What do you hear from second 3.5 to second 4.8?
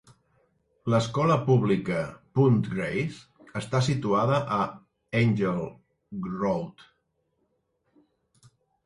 està situada a